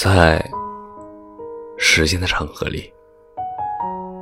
[0.00, 0.40] 在
[1.76, 2.88] 时间的长河里，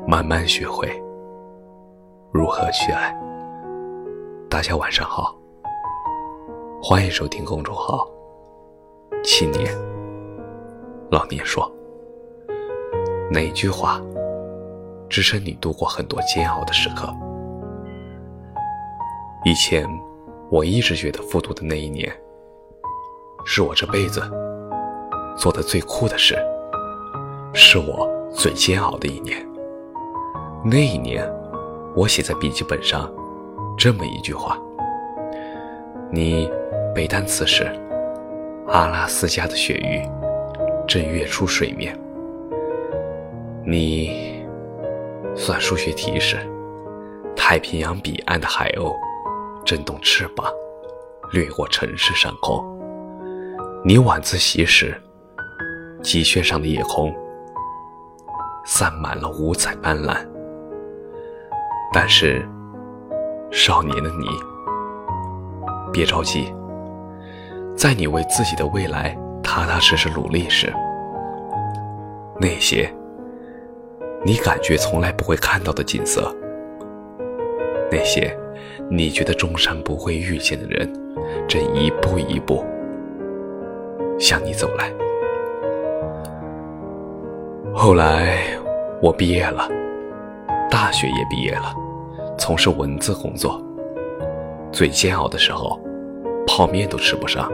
[0.08, 0.88] 慢慢学会
[2.32, 3.14] 如何去爱。
[4.48, 5.36] 大家晚上好，
[6.82, 8.08] 欢迎收听公众号
[9.22, 9.70] “青年
[11.10, 11.70] 老年说”。
[13.30, 14.00] 哪句话
[15.10, 17.14] 支撑你度过很多煎熬的时刻？
[19.44, 19.86] 以前
[20.50, 22.10] 我一直觉得复读的那一年，
[23.44, 24.22] 是我这辈子。
[25.36, 26.34] 做的最酷的事，
[27.52, 29.46] 是我最煎熬的一年。
[30.64, 31.24] 那一年，
[31.94, 33.12] 我写在笔记本上
[33.76, 34.58] 这么一句话
[36.10, 36.50] ：“你
[36.94, 37.64] 背单词时，
[38.68, 40.02] 阿拉斯加的鳕鱼
[40.88, 41.94] 正跃出水面；
[43.64, 44.42] 你
[45.36, 46.38] 算数学题时，
[47.36, 48.92] 太平洋彼岸的海鸥
[49.64, 50.50] 振动翅膀，
[51.30, 52.64] 掠过城市上空；
[53.84, 55.00] 你晚自习时。”
[56.06, 57.12] 积雪上的夜空，
[58.64, 60.16] 散满了五彩斑斓。
[61.92, 62.48] 但是，
[63.50, 64.28] 少年的你，
[65.92, 66.54] 别着急，
[67.74, 70.72] 在你为自己的未来踏踏实实努力时，
[72.40, 72.88] 那些
[74.24, 76.32] 你感觉从来不会看到的景色，
[77.90, 78.32] 那些
[78.88, 80.88] 你觉得终身不会遇见的人，
[81.48, 82.64] 正一步一步
[84.20, 84.88] 向你走来。
[87.78, 88.58] 后来，
[89.02, 89.68] 我毕业了，
[90.70, 91.74] 大学也毕业了，
[92.38, 93.62] 从事文字工作。
[94.72, 95.78] 最煎熬的时候，
[96.46, 97.52] 泡面都吃不上，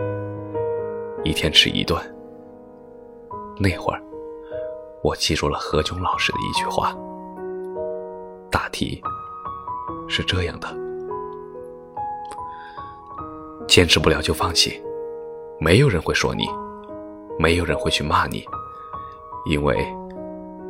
[1.25, 2.01] 一天吃一顿。
[3.59, 4.01] 那会儿，
[5.03, 6.97] 我记住了何炅老师的一句话，
[8.49, 9.03] 大体
[10.07, 10.69] 是这样的：
[13.67, 14.81] 坚持不了就放弃，
[15.59, 16.45] 没有人会说你，
[17.41, 18.45] 没有人会去骂你，
[19.51, 19.77] 因为。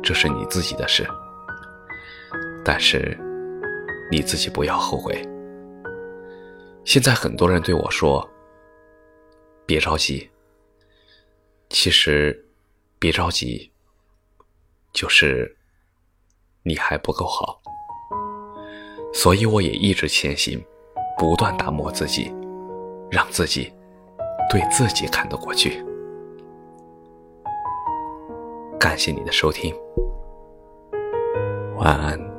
[0.03, 1.07] 这是你自己的事，
[2.63, 3.17] 但是
[4.11, 5.19] 你自己不要后悔。
[6.83, 8.29] 现在很多人对我说
[9.65, 10.29] ：“别着急。”
[11.69, 12.45] 其实，
[12.99, 13.71] 别着急，
[14.91, 15.55] 就是
[16.63, 17.61] 你还不够好。
[19.13, 20.61] 所以我也一直前行，
[21.17, 22.31] 不断打磨自己，
[23.09, 23.73] 让自己
[24.49, 25.83] 对自己看得过去。
[28.83, 29.73] 感谢你的收听，
[31.77, 32.32] 晚安。